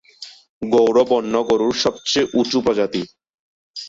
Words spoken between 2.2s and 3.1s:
উঁচু প্রজাতি।